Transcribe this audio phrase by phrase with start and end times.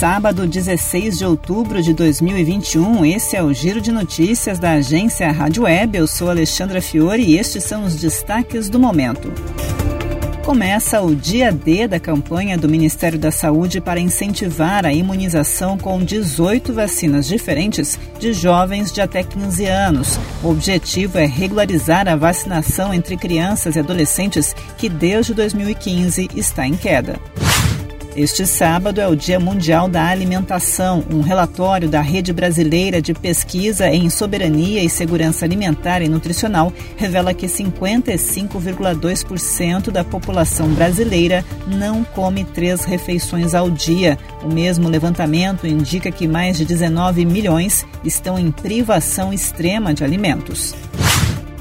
[0.00, 5.64] Sábado, 16 de outubro de 2021, esse é o Giro de Notícias da agência Rádio
[5.64, 5.98] Web.
[5.98, 9.30] Eu sou Alexandra Fiore e estes são os destaques do momento.
[10.42, 16.02] Começa o dia D da campanha do Ministério da Saúde para incentivar a imunização com
[16.02, 20.18] 18 vacinas diferentes de jovens de até 15 anos.
[20.42, 26.74] O objetivo é regularizar a vacinação entre crianças e adolescentes que desde 2015 está em
[26.74, 27.20] queda.
[28.16, 31.04] Este sábado é o Dia Mundial da Alimentação.
[31.12, 37.32] Um relatório da Rede Brasileira de Pesquisa em Soberania e Segurança Alimentar e Nutricional revela
[37.32, 44.18] que 55,2% da população brasileira não come três refeições ao dia.
[44.42, 50.74] O mesmo levantamento indica que mais de 19 milhões estão em privação extrema de alimentos.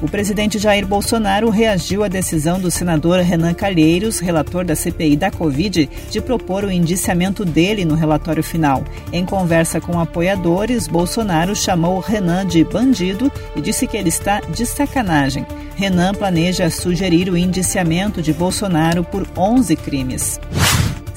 [0.01, 5.29] O presidente Jair Bolsonaro reagiu à decisão do senador Renan Calheiros, relator da CPI da
[5.29, 8.83] Covid, de propor o indiciamento dele no relatório final.
[9.11, 14.65] Em conversa com apoiadores, Bolsonaro chamou Renan de bandido e disse que ele está de
[14.65, 15.45] sacanagem.
[15.75, 20.39] Renan planeja sugerir o indiciamento de Bolsonaro por 11 crimes.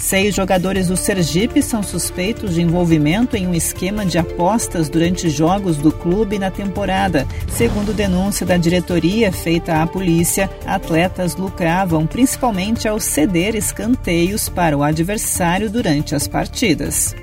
[0.03, 5.77] Seis jogadores do Sergipe são suspeitos de envolvimento em um esquema de apostas durante jogos
[5.77, 7.25] do clube na temporada.
[7.49, 14.83] Segundo denúncia da diretoria feita à polícia, atletas lucravam principalmente ao ceder escanteios para o
[14.83, 17.15] adversário durante as partidas.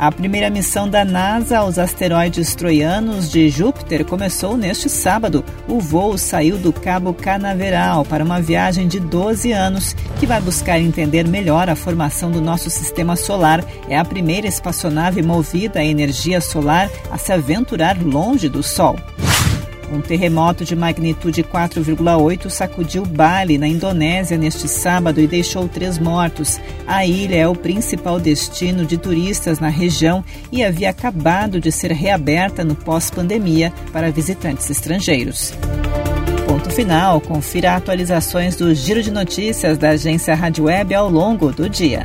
[0.00, 5.44] A primeira missão da NASA aos asteroides troianos de Júpiter começou neste sábado.
[5.68, 10.80] O voo saiu do Cabo Canaveral para uma viagem de 12 anos que vai buscar
[10.80, 13.62] entender melhor a formação do nosso sistema solar.
[13.90, 18.96] É a primeira espaçonave movida a energia solar a se aventurar longe do Sol.
[19.90, 26.60] Um terremoto de magnitude 4,8 sacudiu Bali, na Indonésia, neste sábado e deixou três mortos.
[26.86, 31.90] A ilha é o principal destino de turistas na região e havia acabado de ser
[31.90, 35.54] reaberta no pós-pandemia para visitantes estrangeiros.
[36.46, 37.20] Ponto final.
[37.20, 42.04] Confira atualizações do Giro de Notícias da agência Rádio Web ao longo do dia.